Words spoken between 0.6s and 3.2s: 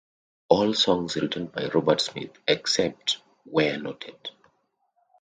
songs written by Robert Smith, except